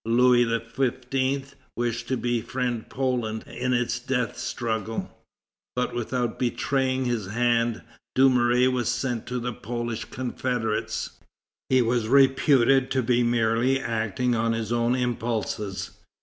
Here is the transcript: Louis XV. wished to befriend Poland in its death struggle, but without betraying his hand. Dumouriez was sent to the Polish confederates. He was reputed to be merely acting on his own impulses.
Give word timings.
Louis 0.03 0.45
XV. 0.45 1.55
wished 1.75 2.07
to 2.07 2.17
befriend 2.17 2.89
Poland 2.89 3.43
in 3.45 3.71
its 3.71 3.99
death 3.99 4.35
struggle, 4.35 5.15
but 5.75 5.93
without 5.93 6.39
betraying 6.39 7.05
his 7.05 7.27
hand. 7.27 7.83
Dumouriez 8.15 8.71
was 8.71 8.89
sent 8.89 9.27
to 9.27 9.37
the 9.37 9.53
Polish 9.53 10.05
confederates. 10.05 11.11
He 11.69 11.83
was 11.83 12.07
reputed 12.07 12.89
to 12.89 13.03
be 13.03 13.21
merely 13.21 13.79
acting 13.79 14.33
on 14.33 14.53
his 14.53 14.71
own 14.73 14.95
impulses. 14.95 15.91